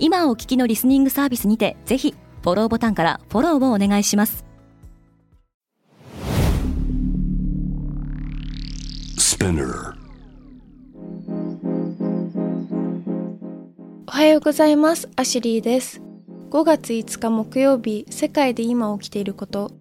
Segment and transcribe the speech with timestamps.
[0.00, 4.44] 今お聞きのリスニングサービスにてぜひフォローボタンからフォローをお願いします。
[14.06, 15.08] おはようございます。
[15.16, 16.00] アシュリーです。
[16.50, 19.72] 5月5日木曜日世界で今起きていること。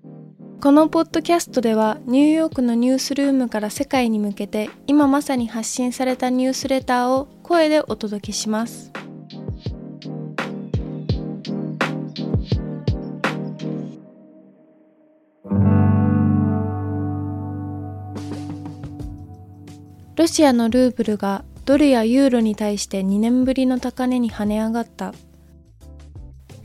[0.62, 8.92] このポッドキャストではニューヨークのニュースルームから世界に向けて今まさに発信されたニュースレターを声でお届けします
[20.16, 25.14] ロシアのルーブルがドルやユーロに対して2年ぶりの高値に跳ね上がった。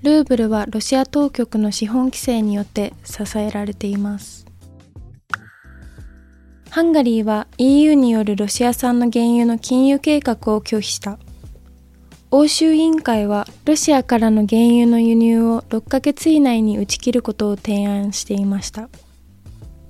[0.02, 4.46] ルーブルはロシア当局の資本規制によって支えられています。
[6.70, 11.18] ハンガリーは EU によるロシア産の原油の禁輸計画を拒否した。
[12.34, 18.89] 欧州委員会はロシアからの原油の輸入を6ヶ月以内に打ち切ることを提案していました。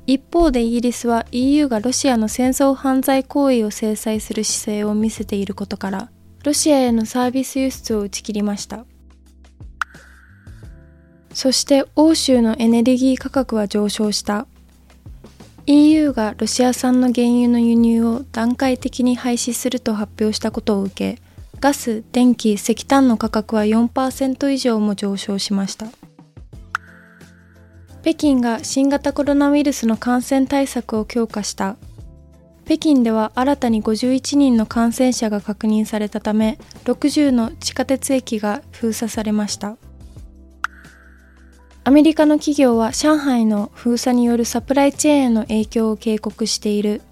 [0.09, 6.11] 一方でイギリスは EU がロシアの戦争犯罪行為を制裁する姿勢を見せていることから
[6.43, 8.87] ロシアへのサービス輸出を打ち切りました。
[11.33, 14.49] そして欧州のエネルギー価格は上昇した。
[15.67, 21.31] EU がロシア産の原油の輸入を段階的に廃止すると発表したことを受け
[21.63, 25.87] ガス、電気、石炭の価格は4%以上も上昇しました。
[28.03, 31.77] 北京が新型コロナウイルスの感染対策を強化した。
[32.65, 39.77] 北京では新たに51人の感染者が確認されたため60の地下鉄駅が封鎖されました。
[41.84, 47.03] アメリカの企業は上海の封鎖によるサプライチェーンへの影響を警告している。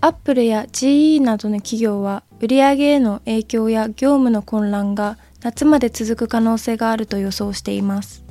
[0.00, 8.24] アップルや GE などの企業は売上への影響や業務の混乱が夏まで続く可能性があると予想しています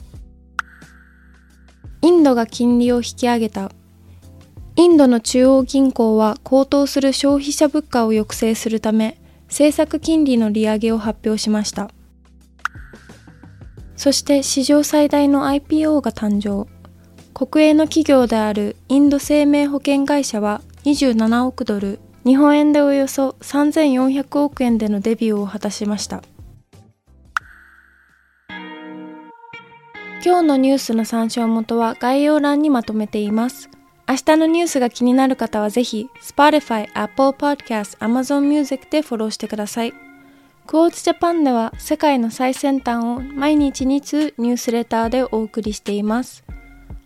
[2.03, 3.71] インドが金利を引き上げた。
[4.75, 11.89] インドの中央銀行は高騰する消費者物価を抑制するため、政策金利の利上げを発表しました。
[13.95, 16.69] そして史上最大の IPO が誕生。
[17.33, 26.23] 国営の企業であるインド生命保険会社は27億ドル、日本円でおよそ3400億円でのデビューを果たしました。
[30.25, 33.69] 今日のニュースの参照元は概要欄にまとめています。
[34.07, 39.93] 明日のニュースが気になる方はぜひ Spotify、Apple Podcast、Amazon Music でフォローしてください。
[40.65, 46.45] クォーツジャパンでは世界の最先端を毎日2通ニュースレターでお送りしています。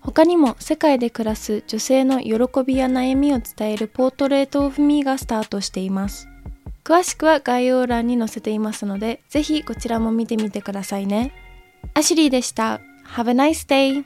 [0.07, 2.31] 他にも世界で暮らす女性の喜
[2.65, 6.29] びや悩みを伝えるポートレートオフミーがスタートしています。
[6.85, 11.33] 詳しくは概要欄に載せていますので、ぜひこちらも見てみてくださいね。
[11.93, 12.79] アシュリーでした。
[13.17, 14.05] Have a nice day.